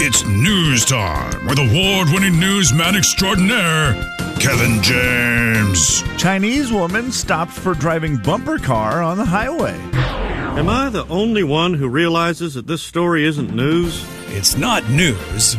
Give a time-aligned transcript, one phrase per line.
[0.00, 3.94] It's news time with award winning newsman extraordinaire,
[4.38, 6.04] Kevin James.
[6.16, 9.76] Chinese woman stopped for driving bumper car on the highway.
[9.94, 14.06] Am I the only one who realizes that this story isn't news?
[14.28, 15.56] It's not news,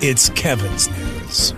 [0.00, 1.52] it's Kevin's news.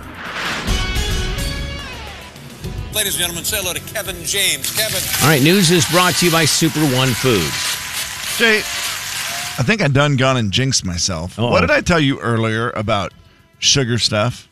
[2.94, 4.74] Ladies and gentlemen, say hello to Kevin James.
[4.74, 5.02] Kevin.
[5.22, 8.38] All right, news is brought to you by Super One Foods.
[8.38, 8.62] Jay,
[9.58, 11.38] I think I done gone and jinxed myself.
[11.38, 11.50] Uh-oh.
[11.50, 13.12] What did I tell you earlier about
[13.58, 14.48] sugar stuff?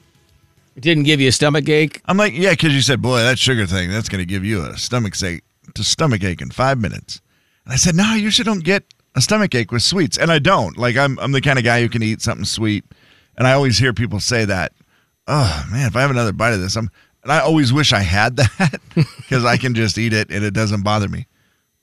[0.76, 2.00] It didn't give you a stomach ache?
[2.06, 4.62] I'm like, yeah, because you said, boy, that sugar thing, that's going to give you
[4.62, 5.42] a stomach ache,
[5.74, 7.20] to stomach ache in five minutes.
[7.64, 10.16] And I said, no, you usually don't get a stomach ache with sweets.
[10.18, 10.76] And I don't.
[10.76, 12.84] Like, I'm, I'm the kind of guy who can eat something sweet.
[13.36, 14.72] And I always hear people say that.
[15.26, 16.90] Oh, man, if I have another bite of this, I'm,
[17.22, 20.54] and I always wish I had that because I can just eat it and it
[20.54, 21.26] doesn't bother me.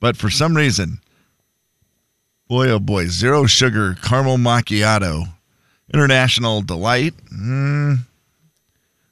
[0.00, 1.00] But for some reason,
[2.48, 5.24] boy, oh boy, zero sugar caramel macchiato,
[5.92, 7.14] international delight.
[7.32, 7.98] Mm,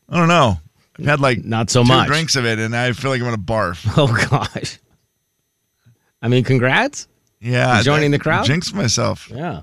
[0.08, 0.58] I don't know.
[0.98, 2.06] I've had like Not so much.
[2.08, 3.86] drinks of it, and I feel like I'm gonna barf.
[3.98, 4.78] Oh, gosh.
[6.22, 7.08] I mean, congrats.
[7.40, 8.46] Yeah, joining the crowd?
[8.46, 9.30] Jinx myself.
[9.30, 9.60] Yeah.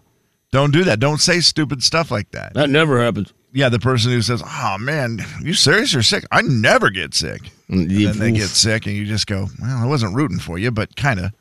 [0.52, 1.00] Don't do that.
[1.00, 2.54] Don't say stupid stuff like that.
[2.54, 3.34] That never happens.
[3.52, 5.94] Yeah, the person who says, "Oh man, you serious?
[5.94, 7.42] You're sick." I never get sick.
[7.70, 10.70] And then they get sick, and you just go, "Well, I wasn't rooting for you,
[10.72, 11.32] but kind of."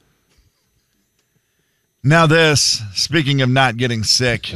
[2.05, 2.83] Now, this.
[2.95, 4.55] Speaking of not getting sick,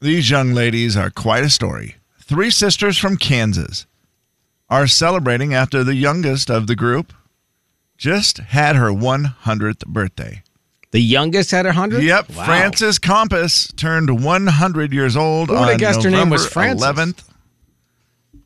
[0.00, 1.96] these young ladies are quite a story.
[2.22, 3.86] Three sisters from Kansas
[4.70, 7.12] are celebrating after the youngest of the group
[7.98, 10.42] just had her 100th birthday.
[10.92, 12.02] The youngest had a 100?
[12.04, 12.44] Yep, Wow.
[12.44, 16.86] Frances Compass turned 100 years old Who on would've guessed her name was November Frances?
[17.24, 18.40] 11th.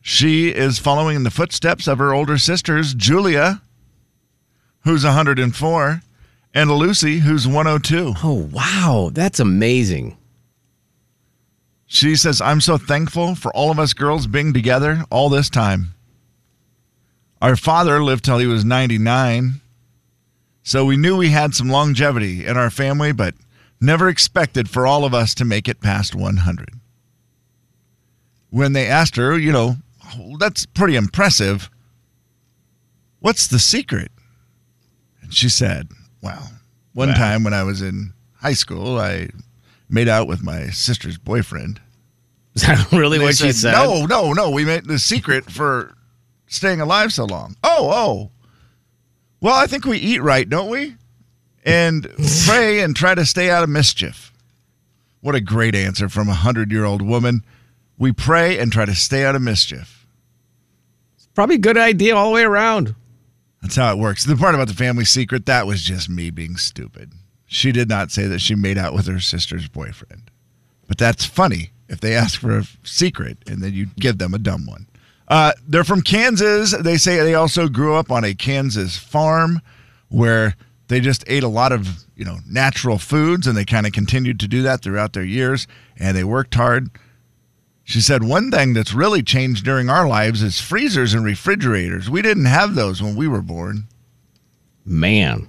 [0.00, 3.60] She is following in the footsteps of her older sisters, Julia,
[4.84, 6.02] who's 104,
[6.54, 8.14] and Lucy, who's 102.
[8.24, 9.10] Oh, wow.
[9.12, 10.16] That's amazing.
[11.86, 15.94] She says, I'm so thankful for all of us girls being together all this time.
[17.42, 19.60] Our father lived till he was 99,
[20.62, 23.34] so we knew we had some longevity in our family, but
[23.80, 26.68] never expected for all of us to make it past 100.
[28.50, 29.76] When they asked her, you know,
[30.16, 31.70] "Oh, that's pretty impressive.
[33.20, 34.12] What's the secret?
[35.22, 35.88] And she said,
[36.22, 36.50] well,
[36.92, 37.14] one Wow.
[37.14, 39.28] time when I was in high school, I
[39.88, 41.80] made out with my sister's boyfriend.
[42.54, 43.72] Is that really what she said?
[43.72, 44.50] No, no, no.
[44.50, 45.94] We made the secret for
[46.48, 47.56] staying alive so long.
[47.62, 48.30] Oh, oh.
[49.40, 50.96] Well, I think we eat right, don't we?
[51.64, 52.08] And
[52.46, 54.32] pray and try to stay out of mischief.
[55.20, 57.44] What a great answer from a hundred year old woman.
[57.98, 60.06] We pray and try to stay out of mischief.
[61.16, 62.94] It's Probably a good idea all the way around.
[63.62, 64.24] That's how it works.
[64.24, 67.12] The part about the family secret, that was just me being stupid.
[67.46, 70.30] She did not say that she made out with her sister's boyfriend.
[70.86, 74.38] But that's funny if they ask for a secret and then you give them a
[74.38, 74.86] dumb one.
[75.28, 76.72] Uh, they're from Kansas.
[76.72, 79.60] They say they also grew up on a Kansas farm
[80.08, 80.56] where
[80.88, 84.40] they just ate a lot of, you know, natural foods and they kind of continued
[84.40, 86.90] to do that throughout their years and they worked hard.
[87.84, 92.08] She said one thing that's really changed during our lives is freezers and refrigerators.
[92.08, 93.88] We didn't have those when we were born.
[94.84, 95.48] Man.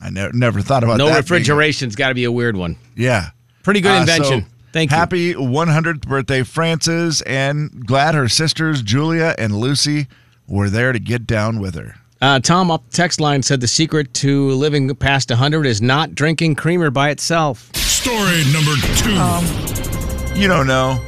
[0.00, 1.10] I never never thought about No that.
[1.10, 2.76] being- refrigeration's got to be a weird one.
[2.96, 3.30] yeah.
[3.62, 4.40] Pretty good Uh, invention.
[4.42, 4.96] so Thank you.
[4.96, 10.06] Happy 100th birthday, Frances, and glad her sisters Julia and Lucy
[10.46, 11.96] were there to get down with her.
[12.20, 16.14] Uh, Tom up the text line said the secret to living past 100 is not
[16.14, 17.70] drinking creamer by itself.
[17.76, 20.38] Story number two.
[20.40, 21.00] You don't know.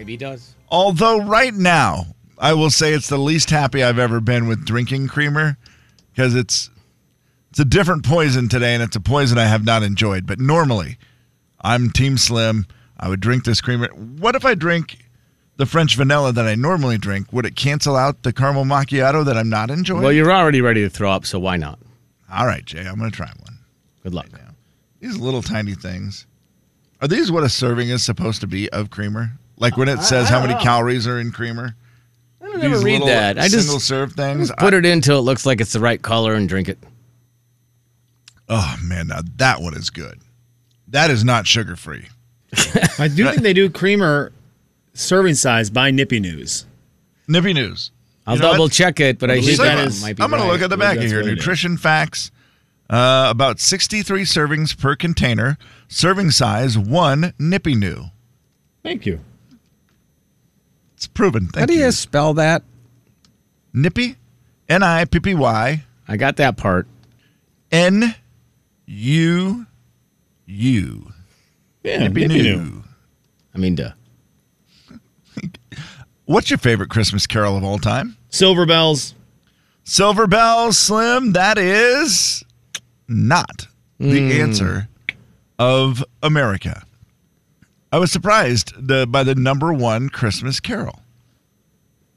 [0.00, 0.54] Maybe he does.
[0.70, 2.06] Although right now,
[2.38, 5.58] I will say it's the least happy I've ever been with drinking creamer
[6.10, 6.70] because it's
[7.50, 10.26] it's a different poison today and it's a poison I have not enjoyed.
[10.26, 10.96] But normally,
[11.60, 12.64] I'm Team Slim.
[12.98, 13.88] I would drink this creamer.
[13.88, 15.04] What if I drink
[15.58, 17.30] the French vanilla that I normally drink?
[17.34, 20.02] Would it cancel out the caramel macchiato that I'm not enjoying?
[20.02, 21.78] Well, you're already ready to throw up, so why not?
[22.32, 23.58] All right, Jay, I'm going to try one.
[24.02, 24.28] Good luck.
[25.00, 26.26] These little tiny things.
[27.02, 29.32] Are these what a serving is supposed to be of creamer?
[29.60, 31.76] Like when it says how many calories are in creamer?
[32.42, 33.38] I don't ever read that.
[33.38, 34.50] I just single serve things.
[34.58, 36.78] put it in until it looks like it's the right color and drink it.
[38.48, 40.20] Oh man, now that one is good.
[40.88, 42.06] That is not sugar free.
[42.98, 44.32] I do think they do creamer
[44.94, 46.66] serving size by Nippy News.
[47.28, 47.92] Nippy news.
[48.26, 48.72] I'll You know double what?
[48.72, 50.62] check it, but I believe think that that is- might be I'm going to look
[50.62, 51.20] at the back of that's here.
[51.20, 51.38] what it is.
[51.38, 52.30] Nutrition facts.
[52.88, 55.56] Uh, about 63 servings per container.
[55.86, 58.06] Serving size one Nippy New.
[58.82, 59.20] Thank you.
[61.00, 61.48] It's proven.
[61.54, 61.86] How do you.
[61.86, 62.62] you spell that?
[63.72, 64.16] Nippy,
[64.68, 66.86] N I P P Y I got that part.
[67.72, 68.14] N
[68.84, 69.66] U
[70.44, 71.12] U.
[71.82, 72.56] Yeah, Nippy nippy Noo.
[72.58, 72.84] noo.
[73.54, 73.92] I mean, duh.
[76.26, 78.18] What's your favorite Christmas carol of all time?
[78.28, 79.14] Silver bells.
[79.84, 81.32] Silver Bells, Slim.
[81.32, 82.44] That is
[83.08, 83.68] not
[83.98, 84.42] the hmm.
[84.42, 84.88] answer
[85.58, 86.82] of America.
[87.92, 91.00] I was surprised the, by the number one Christmas carol.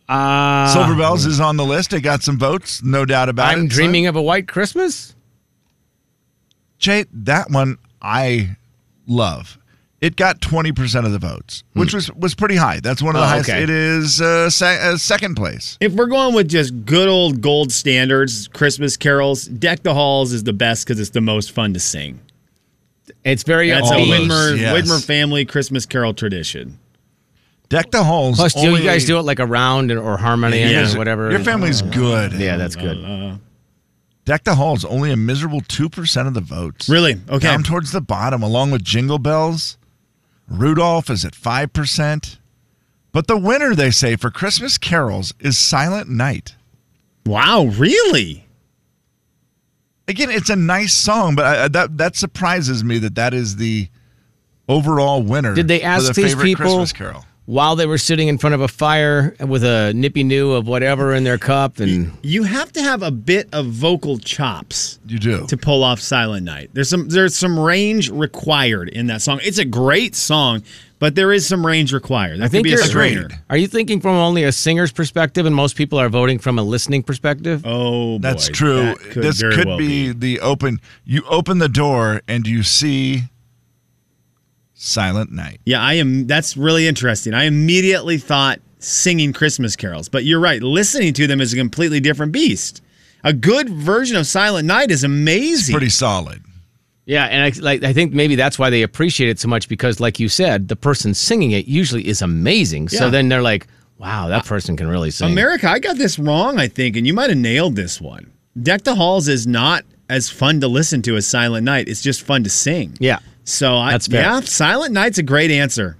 [0.07, 1.93] Uh, Silver Bells is on the list.
[1.93, 3.57] It got some votes, no doubt about it.
[3.57, 5.15] I'm dreaming of a white Christmas.
[6.77, 8.57] Jay, that one I
[9.07, 9.57] love.
[10.01, 12.81] It got 20% of the votes, which was, was pretty high.
[12.81, 13.49] That's one of the Oh, highest.
[13.49, 13.63] okay.
[13.63, 15.77] It is uh, se- uh, second place.
[15.79, 20.43] If we're going with just good old gold standards, Christmas carols, Deck the Halls is
[20.43, 22.19] the best because it's the most fun to sing.
[23.23, 24.07] It's very That's a those.
[24.07, 24.75] Widmer, yes.
[24.75, 26.79] Widmer family Christmas carol tradition.
[27.69, 28.35] Deck the halls.
[28.37, 30.93] Plus, do you guys do it like a round or harmony Yeah.
[30.93, 31.31] or whatever?
[31.31, 32.33] Your family's uh, good.
[32.33, 32.97] Yeah, that's good.
[33.03, 33.37] Uh, uh,
[34.25, 36.87] Deck the halls only a miserable two percent of the votes.
[36.87, 37.15] Really?
[37.29, 37.47] Okay.
[37.47, 39.77] Down towards the bottom, along with Jingle Bells.
[40.47, 42.37] Rudolph is at five percent.
[43.11, 46.55] But the winner, they say, for Christmas carols is Silent Night.
[47.25, 48.43] Wow, really?
[50.07, 53.55] Again, it's a nice song, but I, I- that that surprises me that that is
[53.55, 53.88] the
[54.67, 55.53] overall winner.
[55.53, 57.25] Did they for ask the these people- carol?
[57.45, 61.13] While they were sitting in front of a fire with a nippy new of whatever
[61.13, 65.45] in their cup, and You have to have a bit of vocal chops You do.
[65.47, 66.69] to pull off Silent Night.
[66.71, 69.41] There's some there's some range required in that song.
[69.44, 70.63] It's a great song,
[71.03, 72.39] but there is some range required.
[72.39, 73.27] That I think could be a you're strainer.
[73.50, 76.63] Are you thinking from only a singer's perspective, and most people are voting from a
[76.63, 77.61] listening perspective?
[77.65, 78.83] Oh, boy, That's true.
[78.83, 80.79] that could this could well be, the open.
[81.03, 83.23] You open the door and you see
[84.73, 85.59] Silent Night.
[85.65, 86.25] Yeah, I am.
[86.25, 87.33] That's really interesting.
[87.33, 90.63] I immediately thought singing Christmas carols, but you're right.
[90.63, 92.81] Listening to them is a completely different beast.
[93.25, 95.73] A good version of Silent Night is amazing.
[95.73, 96.41] Pretty solid.
[97.05, 100.00] Yeah, and I like I think maybe that's why they appreciate it so much because,
[100.00, 102.89] like you said, the person singing it usually is amazing.
[102.89, 103.67] So then they're like,
[103.97, 107.13] "Wow, that person can really sing." America, I got this wrong, I think, and you
[107.13, 108.31] might have nailed this one.
[108.61, 111.88] Deck the Halls is not as fun to listen to as Silent Night.
[111.88, 112.95] It's just fun to sing.
[113.00, 115.97] Yeah, So I, yeah, Silent Night's a great answer.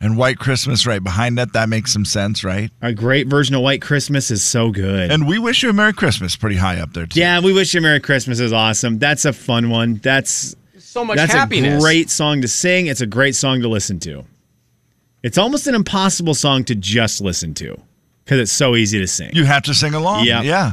[0.00, 1.52] And White Christmas right behind that.
[1.54, 2.70] That makes some sense, right?
[2.82, 5.10] A great version of White Christmas is so good.
[5.10, 7.18] And we wish you a Merry Christmas pretty high up there, too.
[7.18, 8.98] yeah, we wish you a Merry Christmas is awesome.
[8.98, 9.94] That's a fun one.
[10.02, 11.76] That's so much That's happiness.
[11.76, 12.86] a great song to sing.
[12.86, 14.24] It's a great song to listen to.
[15.22, 17.80] It's almost an impossible song to just listen to
[18.24, 19.30] because it's so easy to sing.
[19.32, 20.24] You have to sing along.
[20.26, 20.42] Yeah.
[20.42, 20.72] Yeah.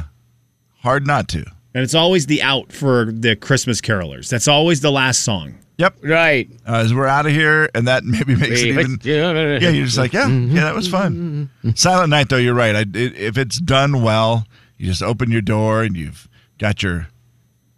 [0.82, 1.38] Hard not to.
[1.74, 4.28] and it's always the out for the Christmas carolers.
[4.28, 5.54] That's always the last song.
[5.78, 5.96] Yep.
[6.04, 6.48] right.
[6.68, 8.98] Uh, as we're out of here, and that maybe makes it Wait, even.
[9.02, 9.58] yeah.
[9.58, 11.50] Yeah, you're just like, yeah, yeah, that was fun.
[11.74, 12.74] Silent Night, though, you're right.
[12.76, 14.46] I, it, if it's done well,
[14.76, 16.28] you just open your door and you've
[16.58, 17.08] got your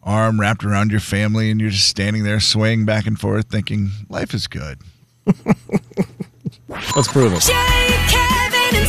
[0.03, 3.91] arm wrapped around your family, and you're just standing there swaying back and forth, thinking
[4.11, 4.79] life is good.
[6.95, 7.41] Let's prove it.
[7.41, 8.85] Jay, Kevin,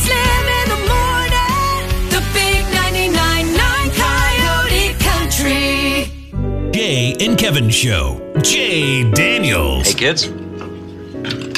[6.76, 8.20] Jay and Kevin Show.
[8.42, 9.86] Jay Daniels.
[9.86, 10.26] Hey, kids.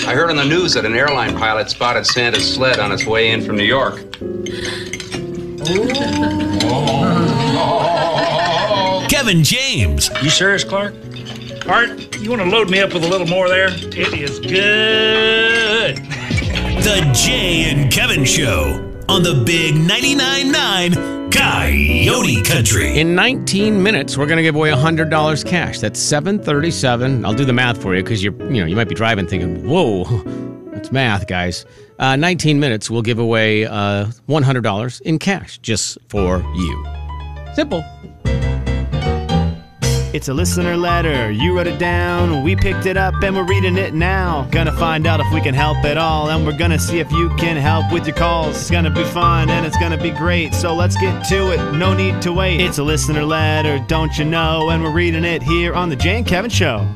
[0.06, 3.32] I heard on the news that an airline pilot spotted Santa's sled on its way
[3.32, 3.96] in from New York.
[9.10, 10.08] Kevin James.
[10.22, 10.94] You serious, Clark?
[11.66, 13.70] Art, you want to load me up with a little more there?
[13.72, 15.96] It is good.
[15.96, 22.98] The Jay and Kevin Show on the Big 99.9 9 Coyote Country.
[22.98, 25.78] In 19 minutes, we're going to give away $100 cash.
[25.78, 27.24] That's 737.
[27.24, 29.66] I'll do the math for you because you're, you know, you might be driving thinking,
[29.66, 30.04] whoa,
[30.72, 31.66] that's math, guys.
[31.98, 36.86] Uh, 19 minutes, we'll give away uh, $100 in cash just for you.
[37.54, 37.84] Simple.
[40.14, 41.30] It's a listener letter.
[41.30, 42.42] You wrote it down.
[42.42, 44.48] We picked it up and we're reading it now.
[44.50, 46.30] Gonna find out if we can help at all.
[46.30, 48.56] And we're gonna see if you can help with your calls.
[48.56, 50.54] It's gonna be fun and it's gonna be great.
[50.54, 51.72] So let's get to it.
[51.76, 52.60] No need to wait.
[52.60, 54.70] It's a listener letter, don't you know?
[54.70, 56.88] And we're reading it here on The Jane Kevin Show.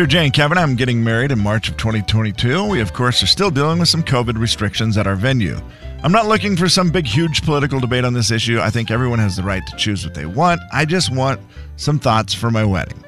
[0.00, 2.64] Dear Jane Kevin, I'm getting married in March of 2022.
[2.64, 5.60] We, of course, are still dealing with some COVID restrictions at our venue.
[6.02, 8.60] I'm not looking for some big, huge political debate on this issue.
[8.60, 10.62] I think everyone has the right to choose what they want.
[10.72, 11.38] I just want
[11.76, 13.04] some thoughts for my wedding.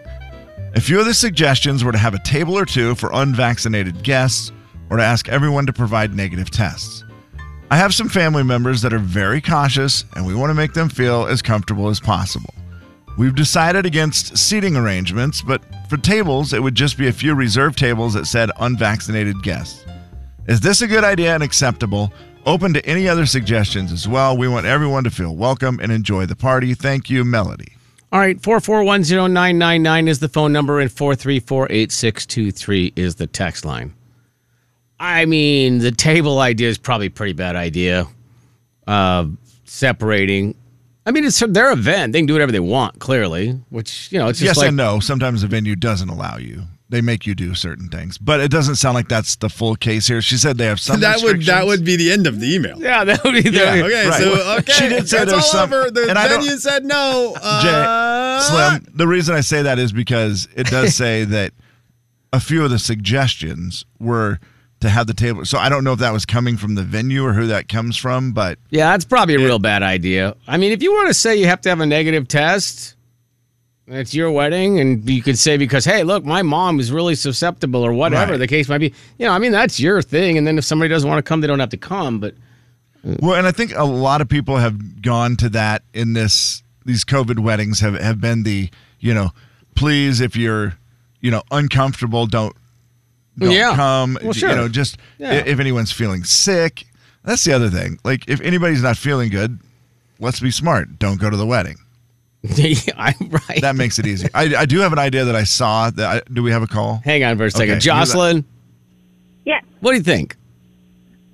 [0.75, 4.53] A few of the suggestions were to have a table or two for unvaccinated guests
[4.91, 7.05] or to ask everyone to provide negative tests.
[7.71, 10.91] I have some family members that are very cautious, and we want to make them
[10.91, 12.53] feel as comfortable as possible.
[13.19, 17.79] We've decided against seating arrangements, but for tables, it would just be a few reserved
[17.79, 19.85] tables that said unvaccinated guests.
[20.49, 22.11] Is this a good idea and acceptable?
[22.47, 24.37] Open to any other suggestions as well.
[24.37, 26.75] We want everyone to feel welcome and enjoy the party.
[26.75, 27.77] Thank you, Melody.
[28.11, 33.95] All right, 4410999 is the phone number and 4348623 is the text line.
[34.99, 38.07] I mean, the table idea is probably a pretty bad idea.
[38.87, 39.27] Uh,
[39.65, 40.55] separating.
[41.05, 42.13] I mean, it's their event.
[42.13, 44.69] They can do whatever they want, clearly, which, you know, it's just yes like.
[44.69, 45.01] and no.
[45.01, 46.63] Sometimes the venue doesn't allow you.
[46.91, 50.07] They make you do certain things, but it doesn't sound like that's the full case
[50.07, 50.21] here.
[50.21, 51.01] She said they have some.
[51.01, 52.79] that would that would be the end of the email.
[52.79, 54.21] Yeah, that would be the Yeah, Okay, right.
[54.23, 55.91] so okay, She did say that's there's all some- over.
[55.91, 57.35] The and I don't- venue said no.
[57.43, 57.63] Uh,
[58.43, 61.53] Jay, Slim, the reason I say that is because it does say that
[62.33, 64.39] a few of the suggestions were
[64.83, 65.45] to have the table.
[65.45, 67.97] So I don't know if that was coming from the venue or who that comes
[67.97, 70.37] from, but Yeah, that's probably a real bad idea.
[70.47, 72.95] I mean, if you want to say you have to have a negative test,
[73.89, 77.85] it's your wedding, and you could say because hey, look, my mom is really susceptible
[77.85, 78.39] or whatever Right.
[78.39, 78.95] the case might be.
[79.19, 80.39] You know, I mean, that's your thing.
[80.39, 82.21] And then if somebody doesn't want to come, they don't have to come.
[82.21, 82.35] But
[83.07, 86.63] uh, well, and I think a lot of people have gone to that in this.
[86.85, 88.71] These COVID weddings have have been the
[89.01, 89.31] you know,
[89.75, 90.75] please if you're
[91.21, 92.55] you know uncomfortable, don't
[93.39, 93.75] don't Yeah.
[93.75, 94.19] come.
[94.23, 94.51] Well, sure.
[94.51, 95.33] You know, just Yeah.
[95.33, 96.85] if anyone's feeling sick.
[97.25, 97.99] That's the other thing.
[98.05, 99.59] Like if anybody's not feeling good,
[100.19, 100.99] let's be smart.
[100.99, 101.77] Don't go to the wedding.
[102.43, 103.61] yeah, I'm right.
[103.61, 104.29] That makes it easy.
[104.35, 105.91] I, I do have an idea that I saw.
[105.91, 107.01] That I, do we have a call?
[107.05, 108.45] Hang on for a second, Okay, Jocelyn.
[109.45, 109.61] Yeah.
[109.81, 110.35] What do you think?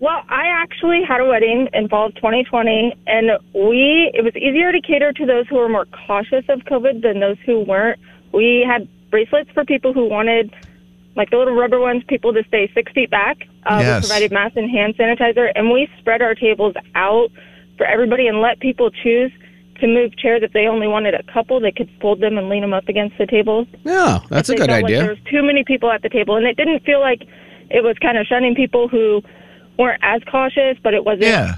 [0.00, 4.70] Well, I actually had a wedding in fall of 2020, and we it was easier
[4.70, 7.98] to cater to those who were more cautious of COVID than those who weren't.
[8.32, 10.54] We had bracelets for people who wanted,
[11.18, 13.36] like the little rubber ones, people to stay six feet back.
[13.66, 14.04] Uh, Yes.
[14.04, 17.28] We provided masks and hand sanitizer, and we spread our tables out
[17.76, 19.30] for everybody and let people choose
[19.80, 20.42] to move chairs.
[20.42, 23.18] If they only wanted a couple, they could fold them and lean them up against
[23.18, 23.66] the tables.
[23.84, 25.00] Yeah, that's a good felt Like idea.
[25.02, 27.22] there was too many people at the table, and it didn't feel like
[27.70, 29.22] it was kind of shunning people who
[29.78, 31.56] weren't as cautious, but it wasn't Yeah.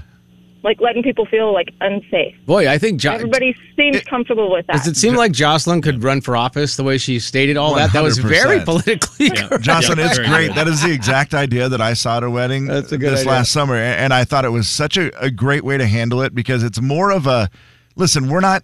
[0.63, 2.35] Like letting people feel like unsafe.
[2.45, 4.75] Boy, I think jo- Everybody seems comfortable with that.
[4.77, 7.93] Does it seem like Jocelyn could run for office the way she stated all that?
[7.93, 8.65] That was very 100%.
[8.65, 9.63] politically correct.
[9.63, 10.47] Jocelyn, Yeah, it's great.
[10.49, 10.55] good.
[10.55, 13.21] That is the exact idea that I saw at a wedding That's a good this
[13.21, 13.31] idea.
[13.31, 13.75] last summer.
[13.75, 16.79] And I thought it was such a, a great way to handle it because it's
[16.79, 17.49] more of a
[17.95, 18.63] listen, we're not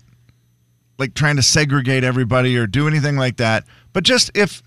[1.00, 3.64] like trying to segregate everybody or do anything like that.
[3.94, 4.62] But just if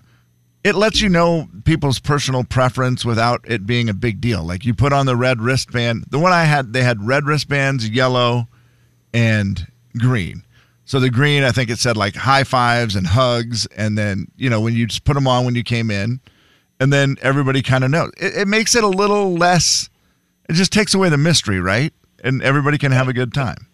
[0.63, 4.43] it lets you know people's personal preference without it being a big deal.
[4.43, 6.05] Like you put on the red wristband.
[6.09, 8.47] The one I had, they had red wristbands, yellow,
[9.13, 10.43] and green.
[10.85, 14.49] So the green, I think it said like high fives and hugs, and then you
[14.49, 16.19] know when you just put them on when you came in,
[16.79, 18.11] and then everybody kind of knows.
[18.17, 19.89] It, it makes it a little less.
[20.49, 21.93] It just takes away the mystery, right?
[22.23, 23.67] And everybody can have a good time.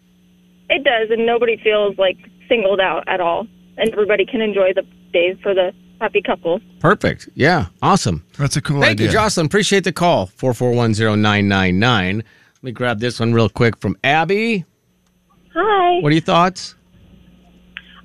[0.69, 2.17] It does, and nobody feels like
[2.47, 6.59] singled out at all, and everybody can enjoy the days for the happy couple.
[6.79, 7.29] Perfect.
[7.33, 7.67] Yeah.
[7.81, 8.25] Awesome.
[8.37, 8.85] That's a cool idea.
[8.87, 9.07] Thank idea.
[9.07, 9.45] you, Jocelyn.
[9.47, 10.27] Appreciate the call.
[10.27, 12.15] 4410999.
[12.17, 12.23] Let
[12.63, 14.65] me grab this one real quick from Abby.
[15.53, 16.01] Hi.
[16.01, 16.75] What are your thoughts?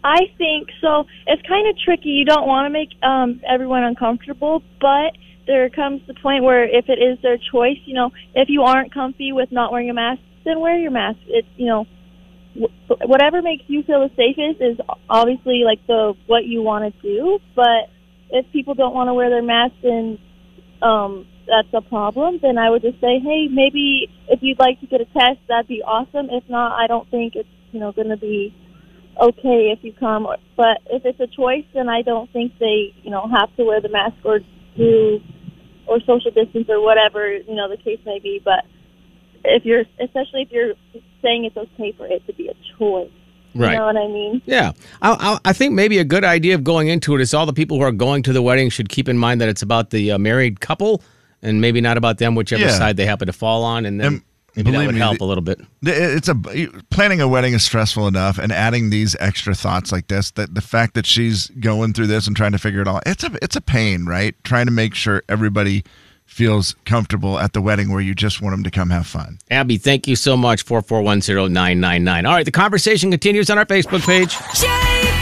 [0.05, 1.05] I think so.
[1.27, 2.09] It's kind of tricky.
[2.11, 5.13] You don't want to make um, everyone uncomfortable, but
[5.47, 8.93] there comes the point where if it is their choice, you know, if you aren't
[8.93, 11.19] comfy with not wearing a mask, then wear your mask.
[11.27, 11.89] It's you know, wh-
[12.55, 14.79] whatever makes you feel the safest is
[15.09, 17.39] obviously like the what you want to do.
[17.55, 17.91] But
[18.31, 20.19] if people don't want to wear their mask, then
[20.83, 22.39] um, that's a problem.
[22.43, 25.69] Then I would just say, hey, maybe if you'd like to get a test, that'd
[25.69, 26.29] be awesome.
[26.31, 28.55] If not, I don't think it's you know going to be
[29.21, 30.27] okay if you come.
[30.57, 33.81] But if it's a choice, then I don't think they, you know, have to wear
[33.81, 34.41] the mask or
[34.77, 35.21] do
[35.87, 38.41] or social distance or whatever you know the case may be.
[38.43, 38.65] But
[39.45, 40.75] if you're, especially if you're
[41.23, 43.11] saying it's okay for it to be a choice,
[43.55, 43.73] Right.
[43.73, 44.41] you know what I mean?
[44.47, 44.73] Yeah,
[45.03, 45.11] I,
[45.45, 47.77] I, I think maybe a good idea of going into it is all the people
[47.77, 50.19] who are going to the wedding should keep in mind that it's about the uh,
[50.19, 51.03] married couple
[51.43, 52.71] and maybe not about them, whichever Yeah.
[52.79, 54.23] side they happen to fall on, and then
[54.57, 55.61] And maybe that would me, help a little bit.
[55.83, 56.35] It's a
[56.91, 60.61] planning a wedding is stressful enough, and adding these extra thoughts like this, that the
[60.63, 63.57] fact that she's going through this and trying to figure it all, it's a it's
[63.57, 64.35] a pain, right?
[64.45, 65.85] Trying to make sure everybody
[66.33, 69.39] feels comfortable at the wedding where you just want them to come have fun.
[69.51, 70.65] Abby, thank you so much.
[70.65, 72.27] 4410999.
[72.27, 74.33] All right, the conversation continues on our Facebook page.
[74.55, 74.67] Jay,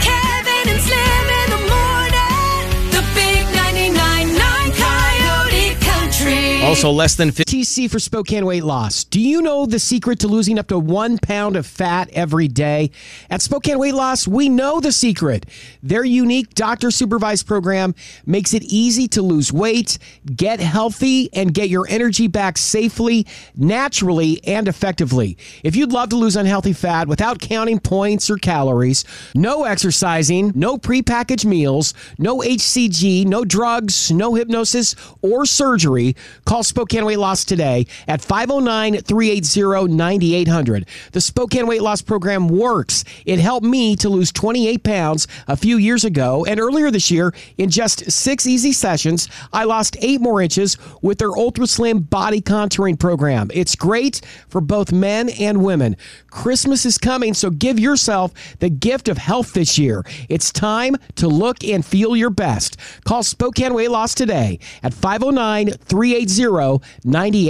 [0.01, 2.91] Kevin, and Slim in the morning.
[2.91, 4.39] The big 99.9
[4.77, 6.63] Coyote Country.
[6.65, 7.50] Also, less than 50.
[7.61, 9.03] TC for Spokane weight loss.
[9.03, 12.89] Do you know the secret to losing up to one pound of fat every day?
[13.29, 15.45] At Spokane Weight Loss, we know the secret.
[15.83, 17.93] Their unique doctor supervised program
[18.25, 19.99] makes it easy to lose weight,
[20.35, 25.37] get healthy, and get your energy back safely, naturally, and effectively.
[25.63, 30.79] If you'd love to lose unhealthy fat without counting points or calories, no exercising, no
[30.79, 36.15] prepackaged meals, no HCG, no drugs, no hypnosis or surgery,
[36.45, 40.87] call Spokane Weight Loss today at 509 380 9800.
[41.11, 43.03] The Spokane Weight Loss Program works.
[43.25, 47.33] It helped me to lose 28 pounds a few years ago, and earlier this year,
[47.57, 52.39] in just six easy sessions, I lost eight more inches with their Ultra Slim Body
[52.39, 53.51] Contouring Program.
[53.53, 55.97] It's great for both men and women.
[56.29, 60.05] Christmas is coming, so give yourself the gift of health this year.
[60.29, 62.77] It's time to look and feel your best.
[63.03, 67.40] Call Spokane Weight Loss today at 509 380 9800.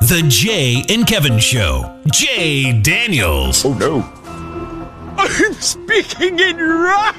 [0.00, 2.00] The Jay and Kevin Show.
[2.12, 3.64] Jay Daniels.
[3.64, 4.02] Oh no.
[5.16, 7.14] I'm speaking in rhyme.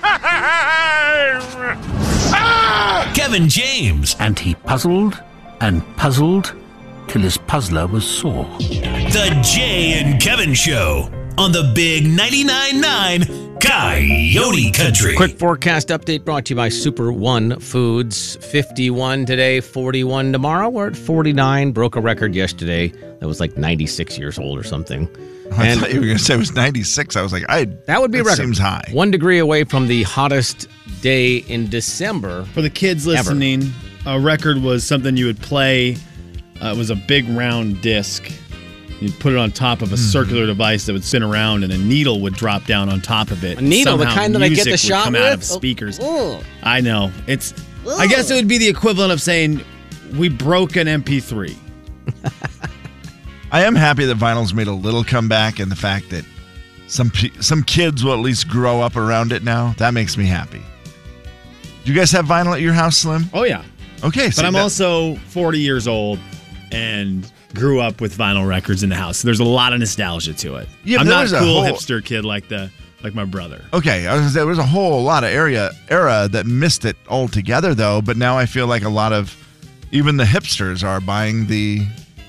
[2.31, 3.11] Ah!
[3.15, 4.15] Kevin James.
[4.19, 5.21] And he puzzled
[5.61, 6.55] and puzzled
[7.07, 8.45] till his puzzler was sore.
[8.59, 15.15] The Jay and Kevin Show on the Big 99.9 9 Coyote Country.
[15.15, 18.37] Quick forecast update brought to you by Super One Foods.
[18.37, 20.69] 51 today, 41 tomorrow.
[20.69, 21.71] We're at 49.
[21.71, 22.87] Broke a record yesterday
[23.19, 25.07] that was like 96 years old or something.
[25.51, 27.15] I thought you were going to say it was 96.
[27.15, 28.37] I was like, I that would be a record.
[28.37, 28.87] seems high.
[28.91, 30.67] One degree away from the hottest
[31.01, 32.45] day in December.
[32.45, 33.17] For the kids Ever.
[33.17, 33.73] listening,
[34.05, 35.97] a record was something you would play.
[36.61, 38.31] Uh, it was a big round disc.
[38.99, 40.03] You'd put it on top of a mm-hmm.
[40.03, 43.43] circular device that would spin around, and a needle would drop down on top of
[43.43, 43.57] it.
[43.57, 45.51] A needle, the kind that I get the would shot come out of with?
[45.51, 45.99] Oh, speakers.
[46.63, 47.11] I know.
[47.25, 47.53] It's.
[47.89, 49.63] I guess it would be the equivalent of saying
[50.17, 51.55] we broke an MP3.
[53.51, 56.25] I am happy that vinyl's made a little comeback, and the fact that
[56.87, 59.73] some pe- some kids will at least grow up around it now.
[59.77, 60.61] That makes me happy.
[61.85, 63.25] Do you guys have vinyl at your house, Slim?
[63.33, 63.63] Oh yeah.
[64.03, 66.19] Okay, But I'm that- also 40 years old
[66.71, 69.17] and grew up with vinyl records in the house.
[69.19, 70.67] So there's a lot of nostalgia to it.
[70.83, 72.69] Yeah, I'm not there's a a cool whole- hipster kid like the
[73.01, 73.63] like my brother.
[73.73, 76.83] Okay, I was gonna say, there was a whole lot of area era that missed
[76.85, 78.01] it altogether, though.
[78.01, 79.35] But now I feel like a lot of
[79.91, 81.79] even the hipsters are buying the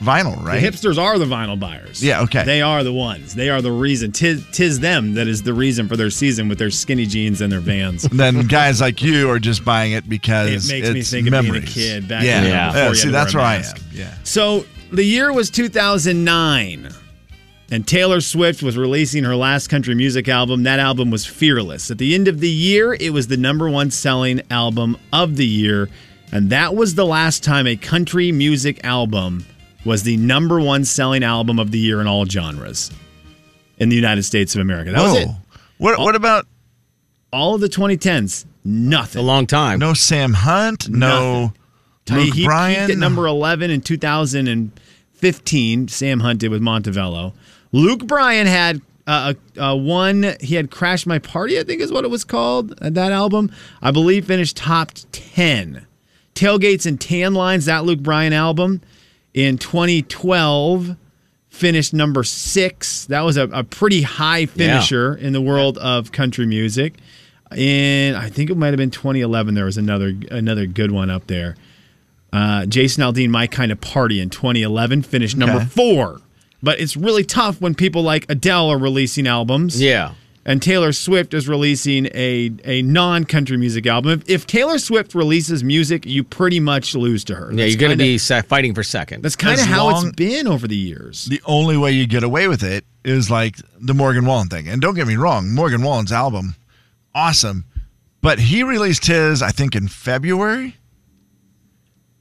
[0.01, 0.61] vinyl, right?
[0.63, 2.03] The hipsters are the vinyl buyers.
[2.03, 2.45] Yeah, okay.
[2.45, 3.35] They are the ones.
[3.35, 4.13] They are the reason.
[4.13, 7.53] Tis, tis them that is the reason for their season with their skinny jeans and
[7.53, 8.05] their vans.
[8.05, 11.43] then guys like you are just buying it because It makes me it's think of
[11.43, 12.39] being a kid back yeah.
[12.39, 12.73] in the- yeah.
[12.73, 13.77] before see, that's wear where a I mask.
[13.77, 13.83] am.
[13.93, 14.15] Yeah.
[14.25, 16.89] So the year was 2009,
[17.71, 20.65] and Taylor Swift was releasing her last country music album.
[20.65, 21.91] That album was Fearless.
[21.91, 25.47] At the end of the year, it was the number one selling album of the
[25.47, 25.89] year,
[26.33, 29.45] and that was the last time a country music album
[29.85, 32.91] was the number one selling album of the year in all genres
[33.79, 34.91] in the United States of America.
[34.93, 35.29] That was it.
[35.79, 36.47] What What about
[37.33, 38.45] all of the 2010s?
[38.65, 39.21] Nothing.
[39.23, 39.79] A long time.
[39.79, 40.89] No Sam Hunt.
[40.91, 41.53] No
[42.07, 42.89] He- Luke he Bryan.
[42.89, 43.81] peaked at number 11 in
[45.21, 45.89] 2015.
[45.89, 47.33] Sam Hunt did with Montevallo.
[47.73, 50.35] Luke Bryan had uh, a, a one.
[50.41, 52.73] He had "Crash My Party," I think is what it was called.
[52.83, 53.51] uh, That album,
[53.83, 55.87] I believe, finished top 10.
[56.35, 57.67] Tailgates and Tan Lines.
[57.67, 58.81] That Luke Bryan album
[59.35, 60.97] in 2012
[61.49, 63.07] finished number six.
[63.07, 66.95] That was a, a pretty high finisher in the world of country music.
[67.57, 69.55] In I think it might have been 2011.
[69.55, 71.57] There was another another good one up there.
[72.33, 75.65] Uh, Jason Aldean, My Kind of Party in 2011 finished number Okay.
[75.67, 76.21] four.
[76.63, 79.81] But it's really tough when people like Adele are releasing albums.
[79.81, 80.13] Yeah.
[80.45, 84.13] And Taylor Swift is releasing a, a non country music album.
[84.21, 87.51] If, if Taylor Swift releases music, you pretty much lose to her.
[87.51, 89.23] Yeah, That's you're going to be se- fighting for second.
[89.23, 91.27] That's kind of how long- it's been over the years.
[91.27, 94.67] The only way you get away with it is like the Morgan Wallen thing.
[94.69, 96.55] And don't get me wrong, Morgan Wallen's album,
[97.15, 97.65] awesome.
[98.23, 100.77] But he released his, I think, in February.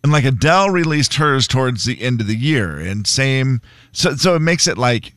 [0.03, 2.79] And like Adele released hers towards the end of the year.
[2.79, 5.13] And same so so it makes it like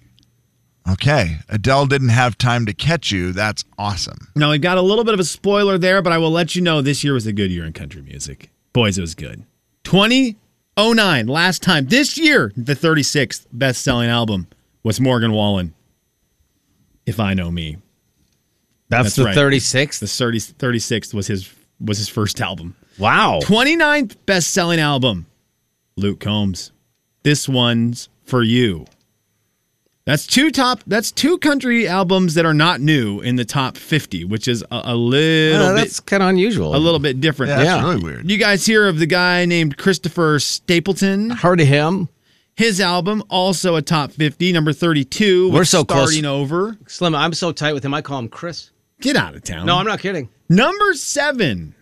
[0.88, 3.32] okay, Adele didn't have time to catch you.
[3.32, 4.28] That's awesome.
[4.34, 6.62] Now, we got a little bit of a spoiler there, but I will let you
[6.62, 8.50] know this year was a good year in country music.
[8.72, 9.44] Boys, it was good.
[9.84, 11.86] 2009, last time.
[11.86, 14.48] This year, the 36th best selling album
[14.82, 15.74] was Morgan Wallen.
[17.04, 17.78] If I know me.
[18.88, 20.00] That's the 36th?
[20.00, 22.76] The 30, 36th was his was his first album.
[22.98, 23.40] Wow.
[23.42, 25.26] 29th best selling album,
[25.96, 26.72] Luke Combs.
[27.22, 28.86] This one's for you.
[30.04, 30.80] That's two top.
[30.84, 34.80] That's two country albums that are not new in the top 50, which is a,
[34.86, 36.74] a little Uh, bit that's kind of unusual.
[36.74, 37.50] a little bit different.
[37.50, 38.28] Yeah, that's really weird.
[38.28, 41.30] You guys hear of the guy named Christopher Stapleton?
[41.30, 42.08] Heard of him.
[42.56, 45.50] His album also a top 50, number 32.
[45.52, 46.10] We're with so close.
[46.10, 46.76] starting over.
[46.88, 47.94] Slim, I'm so tight with him.
[47.94, 48.70] I call him Chris.
[49.00, 49.66] Get out of town.
[49.66, 50.28] No, I'm not kidding.
[50.48, 51.74] Number seven,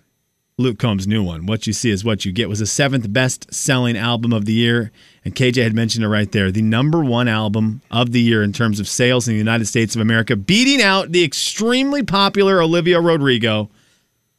[0.61, 3.53] Luke Combs' new one, What You See Is What You Get, was the seventh best
[3.53, 4.93] selling album of the year.
[5.25, 6.51] And KJ had mentioned it right there.
[6.53, 9.95] The number one album of the year in terms of sales in the United States
[9.95, 13.71] of America, beating out the extremely popular Olivia Rodrigo,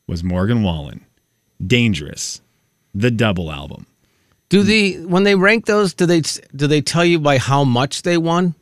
[0.07, 1.05] was Morgan Wallen.
[1.65, 2.41] Dangerous,
[2.93, 3.86] the double album.
[4.49, 6.21] Do the when they rank those, do they
[6.55, 8.53] do they tell you by how much they won?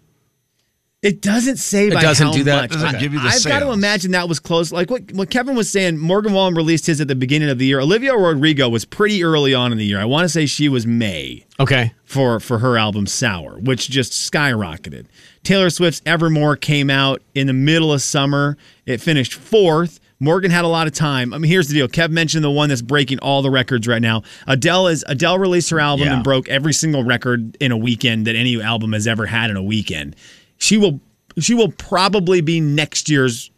[1.02, 2.62] It doesn't say It by doesn't how do that?
[2.64, 2.72] much.
[2.72, 4.70] Doesn't I- give you the I've got to imagine that was close.
[4.74, 7.66] Like what, what Kevin was saying, Morgan Wallen released his at the beginning of the
[7.66, 7.80] year.
[7.80, 10.00] Olivia Rodrigo was pretty early on in the year.
[10.00, 11.94] I want to say she was May Okay.
[12.04, 15.06] for for her album Sour, which just skyrocketed.
[15.44, 18.58] Taylor Swift's Evermore came out in the middle of summer.
[18.86, 20.02] It finished fourth.
[20.22, 21.34] Morgan had a lot of time.
[21.34, 21.88] I mean, here's the deal.
[21.88, 24.24] Kev mentioned the one that's breaking all the records right now.
[24.48, 26.16] Adele is Adele released her album Yeah.
[26.16, 29.56] and broke every single record in a weekend that any album has ever had in
[29.56, 30.18] a weekend.
[30.60, 31.00] She will
[31.40, 33.50] she will probably be next year's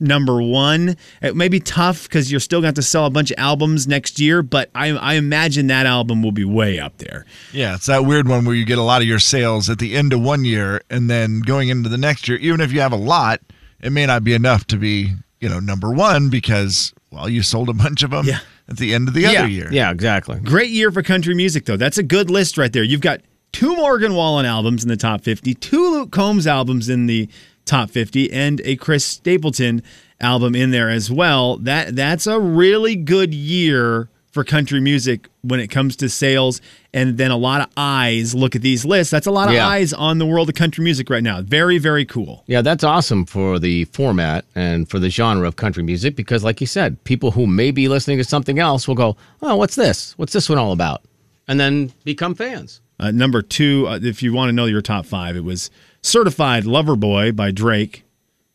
[0.00, 0.96] number one.
[1.22, 3.38] It may be tough because you're still going to have to sell a bunch of
[3.38, 7.26] albums next year, but I, I imagine that album will be way up there.
[7.52, 9.96] Yeah, it's that weird one where you get a lot of your sales at the
[9.96, 12.92] end of one year and then going into the next year, even if you have
[12.92, 13.40] a lot,
[13.80, 17.68] it may not be enough to be, you know, number one because, well, you sold
[17.68, 18.38] a bunch of them Yeah.
[18.68, 19.30] at the end of the yeah.
[19.40, 19.68] other year.
[19.72, 20.38] Yeah, exactly.
[20.40, 21.76] Great year for country music, though.
[21.76, 22.84] That's a good list right there.
[22.84, 23.20] You've got
[23.52, 27.28] two Morgan Wallen albums in the top 50, two Luke Combs albums in the
[27.64, 29.82] top 50, and a Chris Stapleton
[30.20, 31.56] album in there as well.
[31.58, 36.60] That That's a really good year for country music when it comes to sales.
[36.92, 39.10] And then a lot of eyes look at these lists.
[39.10, 39.66] That's a lot of Yeah.
[39.66, 41.40] eyes on the world of country music right now.
[41.42, 42.44] Very, very cool.
[42.46, 46.60] Yeah, that's awesome for the format and for the genre of country music because, like
[46.60, 50.12] you said, people who may be listening to something else will go, "Oh, what's this?
[50.18, 51.02] What's this one all about?"
[51.48, 52.80] and then become fans.
[53.00, 55.70] Uh, number two, uh, if you want to know your top five, it was
[56.02, 58.04] Certified Lover Boy by Drake,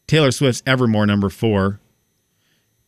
[0.08, 1.80] Taylor Swift's Evermore, number four,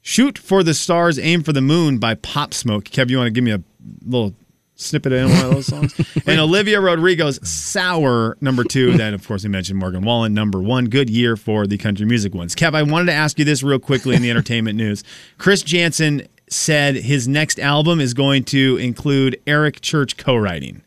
[0.01, 2.83] Shoot for the Stars, Aim for the Moon by Pop Smoke.
[2.85, 3.63] Kev, you want to give me a
[4.05, 4.35] little
[4.75, 5.99] snippet of one of those songs?
[6.27, 8.95] and Olivia Rodrigo's Sour, number two.
[8.97, 10.85] then, of course, we mentioned Morgan Wallen, number one.
[10.85, 12.53] Good year for the country music ones.
[12.53, 15.03] Kev, I wanted to ask you this real quickly in the entertainment news.
[15.39, 20.83] Chris Janson said his next album is going to include Eric Church co writing.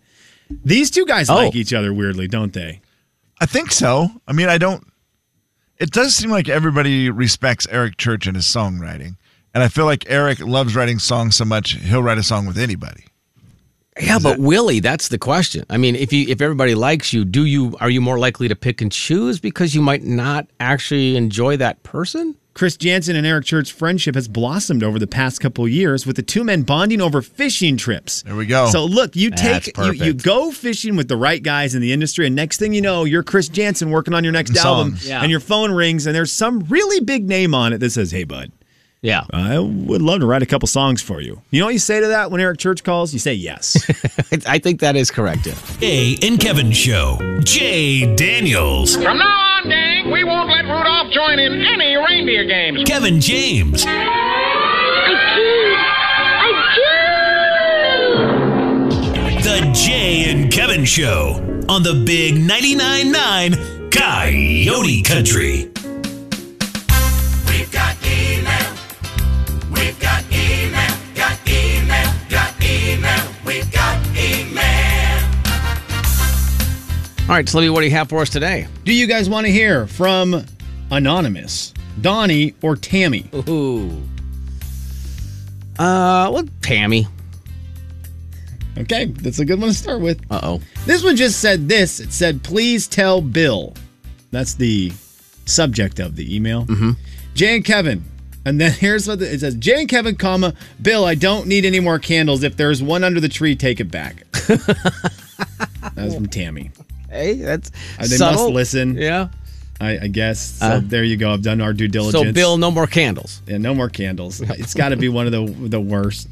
[0.65, 1.35] These two guys Oh.
[1.37, 2.81] like each other weirdly, don't they?
[3.41, 4.09] I think so.
[4.27, 4.85] I mean, I don't.
[5.79, 9.17] It does seem like everybody respects Eric Church and his songwriting,
[9.55, 12.59] and I feel like Eric loves writing songs so much he'll write a song with
[12.59, 13.05] anybody.
[14.01, 15.65] Yeah, but Willie, that's the question.
[15.71, 18.57] I mean, if you if everybody likes you, do you are you more likely to
[18.57, 22.35] pick and choose because you might not actually enjoy that person?
[22.59, 26.17] Chris Janson and Eric Church's friendship has blossomed over the past couple of years with
[26.17, 28.23] the two men bonding over fishing trips.
[28.23, 28.67] There we go.
[28.69, 31.93] So look, you That's take you, you go fishing with the right guys in the
[31.93, 35.23] industry, and next thing you know, you're Chris Janson working on your next album, Yeah.
[35.23, 38.25] and your phone rings, and there's some really big name on it that says, "Hey,
[38.25, 38.51] bud,
[39.03, 39.23] Yeah.
[39.33, 42.01] I would love to write a couple songs for you." You know what you say
[42.01, 43.13] to that when Eric Church calls?
[43.13, 43.77] You say yes.
[44.49, 45.47] I think that is correct.
[45.47, 45.55] Yeah.
[45.79, 47.19] Jay and Kevin Show.
[47.45, 48.97] Jay Daniels.
[48.97, 52.83] From now on, gang, we won't let Rudolph join in any reindeer games.
[52.85, 53.85] Kevin James.
[53.87, 55.75] I do.
[56.41, 56.53] I
[59.35, 59.43] do.
[59.43, 65.71] The Jay and Kevin Show on the Big 99.9 9 Coyote Country.
[77.29, 78.67] All right, Slippy, what do you have for us today?
[78.85, 80.47] Do you guys want to hear from
[80.91, 83.29] Anonymous, Donnie, or Tammy?
[83.35, 83.91] Ooh.
[85.79, 87.07] Uh, well, Tammy.
[88.79, 90.25] Okay, that's a good one to start with.
[90.31, 90.61] Uh oh.
[90.87, 92.01] This one just said this.
[92.01, 93.75] It said, please tell Bill.
[94.31, 94.91] That's the
[95.45, 96.65] subject of the email.
[96.65, 96.93] Mm-hmm.
[97.35, 98.05] Jay and Kevin.
[98.47, 101.67] And then here's what the, it says Jay and Kevin, comma, Bill, I don't need
[101.67, 102.43] any more candles.
[102.43, 104.25] If there's one under the tree, take it back.
[104.33, 106.71] that was from Tammy.
[107.11, 108.45] Hey, that's Uh, they subtle.
[108.45, 108.97] must listen.
[108.97, 109.29] Yeah.
[109.81, 110.41] I, I guess.
[110.59, 111.33] So Uh, there you go.
[111.33, 112.25] I've done our due diligence.
[112.27, 113.43] So, Bill, no more candles.
[113.47, 114.41] Yeah, no more candles.
[114.59, 116.29] It's got to be one of the the worst.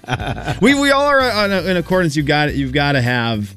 [0.62, 2.16] we we all are on a, in accordance.
[2.16, 3.54] You got you've got to have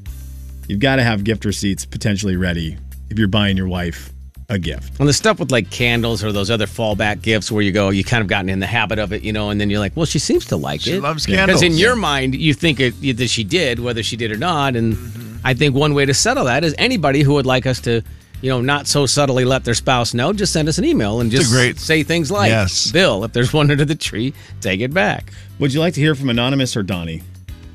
[0.67, 2.77] you've got to have gift receipts potentially ready
[3.09, 4.11] if you're buying your wife
[4.49, 4.99] a gift.
[4.99, 8.03] And the stuff with like candles or those other fallback gifts where you go, you
[8.03, 10.05] kind of gotten in the habit of it, you know, and then you're like, well,
[10.05, 10.93] she seems to like She it.
[10.95, 11.45] She loves candles.
[11.47, 14.75] Because in your mind, you think it, that she did, whether she did or not.
[14.75, 14.97] And
[15.43, 18.01] I think one way to settle that is anybody who would like us to,
[18.41, 21.29] you know, not so subtly let their spouse know, just send us an email and
[21.31, 22.91] just great- say things like, Yes.
[22.91, 25.31] Bill, if there's one under the tree, take it back.
[25.59, 27.21] Would you like to hear from anonymous or Donnie?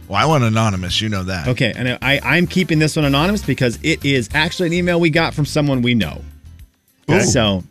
[0.09, 1.01] Well, I want anonymous.
[1.03, 1.49] You know that.
[1.49, 5.11] Okay, and I I'm keeping this one anonymous because it is actually an email we
[5.11, 6.23] got from someone we know.
[7.11, 7.21] Ooh.
[7.21, 7.63] So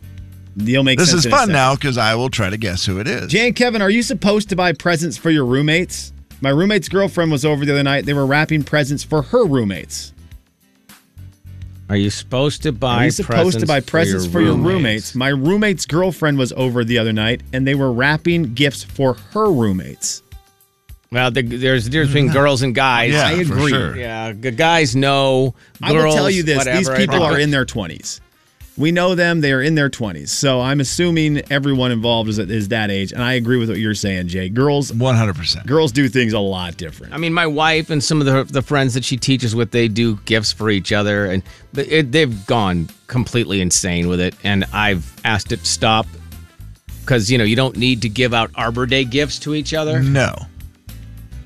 [0.56, 3.08] you'll make This sense is fun now because I will try to guess who it
[3.08, 3.30] is.
[3.30, 6.12] Jay and Kevin, are you supposed to buy presents for your roommates?
[6.40, 8.04] My roommate's girlfriend was over the other night.
[8.06, 10.12] They were wrapping presents for her roommates.
[11.90, 14.68] Are you supposed to buy Are you supposed to buy presents for your, roommates?
[14.68, 15.14] roommates?
[15.14, 19.50] My roommate's girlfriend was over the other night and they were wrapping gifts for her
[19.50, 20.22] roommates.
[21.10, 23.14] Well, the, there's a difference between girls and guys.
[23.14, 23.70] Yeah, I for agree.
[23.70, 23.96] sure.
[23.96, 25.54] Yeah, g- guys know.
[25.82, 28.20] I Girls, will tell you this: these people are in their twenties.
[28.78, 30.30] We know them; they are in their twenties.
[30.30, 33.92] So I'm assuming everyone involved is, is that age, and I agree with what you're
[33.94, 34.48] saying, Jay.
[34.48, 35.34] Girls, 100.
[35.34, 37.12] percent Girls do things a lot different.
[37.12, 39.88] I mean, my wife and some of the the friends that she teaches with, they
[39.88, 41.42] do gifts for each other, and
[41.76, 44.34] it, they've gone completely insane with it.
[44.44, 46.06] And I've asked it to stop
[47.00, 50.00] because you know you don't need to give out Arbor Day gifts to each other.
[50.00, 50.36] No.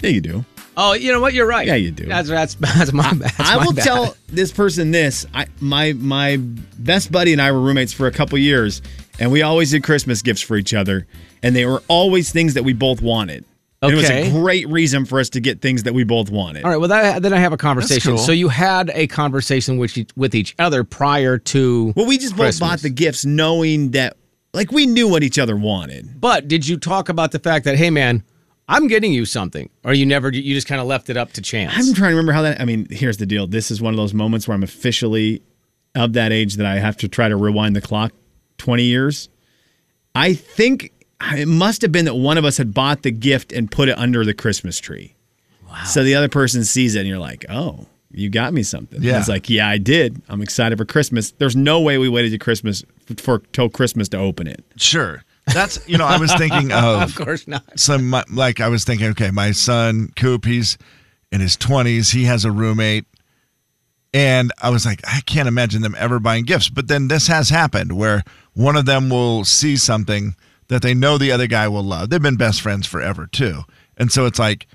[0.03, 0.45] Yeah, you do.
[0.77, 1.35] Oh, you know what?
[1.35, 1.67] You're right.
[1.67, 2.07] Yeah, you do.
[2.07, 3.33] That's that's that's my bad.
[3.39, 3.85] I my will bad.
[3.85, 5.27] tell this person this.
[5.35, 8.83] I my my best buddy and I were roommates for a couple years,
[9.19, 11.07] and we always did Christmas gifts for each other,
[11.43, 13.45] and they were always things that we both wanted.
[13.83, 16.63] And It was a great reason for us to get things that we both wanted.
[16.65, 16.77] All right.
[16.77, 18.13] Well, that, then I have a conversation.
[18.13, 18.19] cool.
[18.19, 21.93] So you had a conversation with each, with each other prior to.
[21.97, 24.17] Well, we just both bought the gifts knowing that,
[24.55, 26.21] like, we knew what each other wanted.
[26.21, 28.23] But did you talk about the fact that, hey, man,
[28.73, 30.31] I'm getting you something, or you never?
[30.31, 31.73] You just kind of left it up to chance.
[31.77, 32.61] I'm trying to remember how that.
[32.61, 33.47] I mean, here's the deal.
[33.47, 35.43] This is one of those moments where I'm officially
[35.95, 38.13] of that age that I have to try to rewind the clock
[38.59, 39.29] 20 years.
[40.15, 43.71] I think it must have been that one of us had bought the gift and
[43.71, 45.15] put it under the Christmas tree.
[45.69, 45.85] Wow.
[45.85, 49.03] So the other person sees it and you're like, oh, you got me something.
[49.03, 49.19] Yeah.
[49.19, 50.21] It's like, yeah, I did.
[50.29, 51.33] I'm excited for Christmas.
[51.33, 54.65] There's no way we waited to Christmas for, for till Christmas to open it.
[54.77, 55.25] Sure.
[55.46, 57.78] That's you know I was thinking of Of course not.
[57.78, 60.78] some like I was thinking okay my son Coop he's
[61.31, 63.07] in his 20s he has a roommate
[64.14, 67.48] and I was like I can't imagine them ever buying gifts but then this has
[67.50, 68.22] happened where
[68.55, 70.37] one of them will see something
[70.68, 73.62] that they know the other guy will love they've been best friends forever too
[73.96, 74.66] and so it's like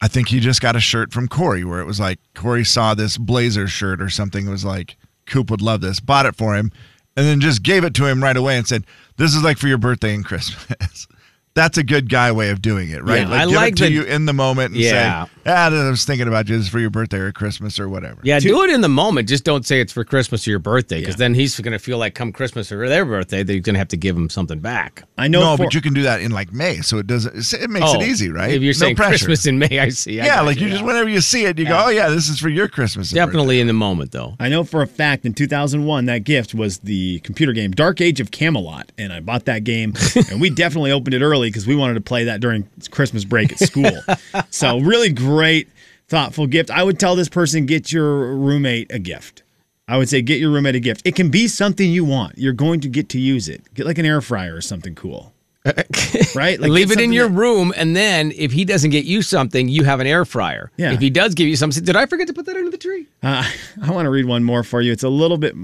[0.00, 2.92] I think he just got a shirt from Corey where it was like Corey saw
[2.92, 4.48] this blazer shirt or something.
[4.48, 6.72] It was like Coop would love this, bought it for him,
[7.16, 8.84] and then just gave it to him right away and said,
[9.16, 11.06] "This is like for your birthday and Christmas."
[11.54, 13.28] That's a good guy way of doing it, right?
[13.28, 15.26] Yeah, I give like it to the- you in the moment and Yeah.
[15.26, 16.56] say, "Ah, I was thinking about you.
[16.56, 19.28] This is for your birthday or Christmas or whatever." Yeah, do it in the moment.
[19.28, 21.98] Just don't say it's for Christmas or your birthday, because then he's going to feel
[21.98, 24.60] like come Christmas or their birthday, that you're going to have to give him something
[24.60, 25.02] back.
[25.18, 25.40] I know.
[25.40, 27.34] no, for- but you can do that in like May, so it doesn't.
[27.36, 28.54] It makes Oh, it easy, right?
[28.54, 29.10] If you're No saying pressure.
[29.26, 30.20] Christmas in May, I see.
[30.22, 32.38] I yeah, like you just whenever you see it, you go, "Oh yeah, this is
[32.38, 34.36] for your Christmas." and Definitely in the moment, though.
[34.40, 38.20] I know for a fact in 2001 that gift was the computer game Dark Age
[38.20, 39.92] of Camelot, and I bought that game,
[40.30, 43.52] and we definitely opened it early because we wanted to play that during Christmas break
[43.52, 43.92] at school.
[44.50, 45.68] so really great,
[46.08, 46.70] thoughtful gift.
[46.70, 49.42] I would tell this person get your roommate a gift.
[49.88, 51.02] I would say get your roommate a gift.
[51.04, 52.38] It can be something you want.
[52.38, 53.62] You're going to get to use it.
[53.74, 55.32] Get like an air fryer or something cool.
[56.34, 56.58] right?
[56.58, 59.68] Like Leave it in your that- room, and then if he doesn't get you something,
[59.68, 60.72] you have an air fryer.
[60.76, 60.92] Yeah.
[60.92, 63.06] If he does give you something, did I forget to put that under the tree?
[63.22, 63.48] Uh,
[63.82, 64.92] I want to read one more for you.
[64.92, 65.54] It's a little bit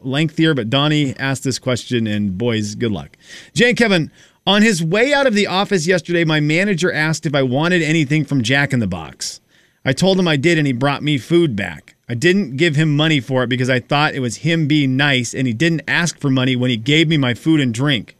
[0.00, 3.16] lengthier, but Donnie asked this question, and boys, good luck.
[3.54, 4.12] Jay and Kevin,
[4.48, 8.24] on his way out of the office yesterday, my manager asked if I wanted anything
[8.24, 9.42] from Jack in the Box.
[9.84, 11.96] I told him I did, and he brought me food back.
[12.08, 15.34] I didn't give him money for it because I thought it was him being nice,
[15.34, 18.16] and he didn't ask for money when he gave me my food and drink.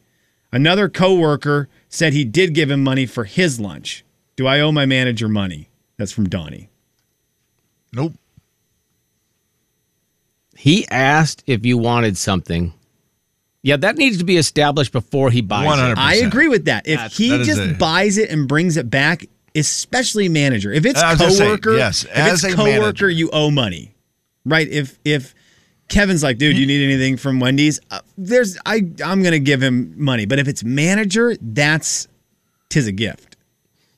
[0.51, 4.05] Another coworker said he did give him money for his lunch.
[4.35, 5.69] Do I owe my manager money?
[5.97, 6.69] That's from Donnie.
[7.91, 8.13] Nope.
[10.55, 12.73] He asked if you wanted something.
[13.61, 15.97] Yeah, that needs to be established before he buys it.
[15.97, 16.87] I agree with that.
[16.87, 20.71] If That's- he that is just a- buys it and brings it back, especially manager,
[20.71, 23.09] if it's I say, coworker, yes, if as it's coworker, manager.
[23.09, 23.93] you owe money,
[24.45, 24.67] right?
[24.69, 25.35] If if
[25.89, 27.79] Kevin's like, dude, you need anything from Wendy's?
[27.91, 32.07] Uh, there's I I'm gonna give him money, but if it's manager, that's
[32.69, 33.35] tis a gift.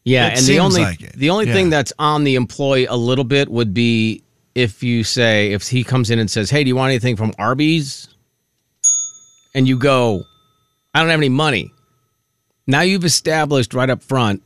[0.05, 1.53] Yeah, It and the only like the only Yeah.
[1.53, 4.23] thing that's on the employee a little bit would be
[4.55, 7.31] if you say if he comes in and says, "Hey, do you want anything from
[7.37, 8.07] Arby's?"
[9.53, 10.23] And you go,
[10.93, 11.71] "I don't have any money."
[12.67, 14.43] Now you've established right up front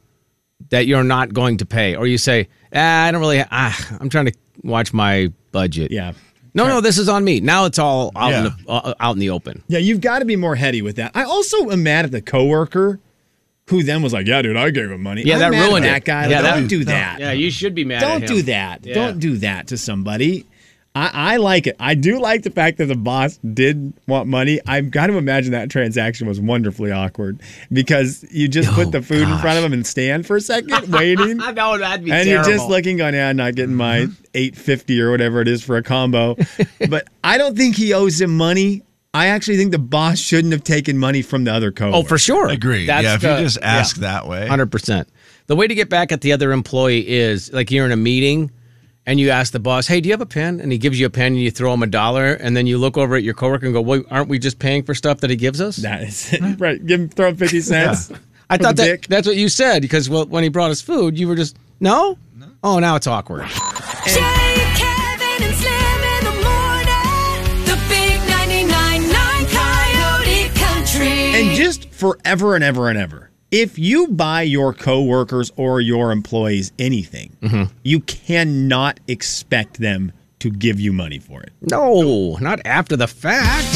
[0.69, 3.43] that you're not going to pay, or you say, ah, "I don't really.
[3.51, 6.13] Ah, I'm trying to watch my budget." Yeah.
[6.53, 7.41] No, no, this is on me.
[7.41, 9.61] Now it's all out in the uh, out in the open.
[9.67, 11.11] Yeah, you've got to be more heady with that.
[11.13, 12.99] I also am mad at the coworker
[13.67, 15.67] who then was like, "Yeah, dude, I gave him money." Yeah, I'm that mad at
[15.67, 16.05] ruined that it.
[16.05, 16.29] guy.
[16.29, 17.19] Yeah, Like, that- don't do that.
[17.19, 17.99] Yeah, you should be mad.
[17.99, 18.45] Don't at do him.
[18.45, 18.85] that.
[18.85, 18.93] Yeah.
[18.93, 20.45] Don't do that to somebody.
[20.95, 21.75] I, I like it.
[21.77, 24.62] I do like the fact that the boss did want money.
[24.65, 29.01] I've got to imagine that transaction was wonderfully awkward because you just put the oh,
[29.01, 31.38] food in front of him and stand for a second waiting.
[31.38, 32.29] no, that'd be and terrible.
[32.29, 34.23] you're just looking going, yeah, I'm not getting my mm-hmm.
[34.34, 36.38] 850 or whatever it is for a combo.
[36.89, 38.81] but I don't think he owes him money.
[39.13, 41.91] I actually think the boss shouldn't have taken money from the other co.
[41.91, 42.47] Oh, for sure.
[42.47, 42.86] Agree.
[42.86, 44.47] Yeah, if you just ask that way.
[44.47, 45.10] Hundred percent.
[45.47, 48.51] The way to get back at the other employee is like you're in a meeting
[49.05, 51.05] and you ask the boss, "Hey, do you have a pen?" And he gives you
[51.05, 53.33] a pen and you throw him a dollar, and then you look over at your
[53.33, 56.03] coworker and go, "Well, aren't we just paying for stuff that he gives us?" That
[56.03, 56.41] is it.
[56.59, 56.83] right.
[56.85, 58.11] Give him throw him 50 cents.
[58.49, 59.07] I thought that dick?
[59.07, 62.17] that's what you said because well, when he brought us food, you were just no.
[62.63, 63.47] Oh, now it's awkward.
[63.47, 67.65] Jay, Kevin, and Slim in the morning.
[67.65, 71.41] The big 99.9 Coyote Country.
[71.41, 76.73] And just forever and ever and ever, if you buy your coworkers or your employees
[76.77, 77.73] anything, mm-hmm.
[77.83, 81.53] you cannot expect them to give you money for it.
[81.61, 83.65] No, not after the fact.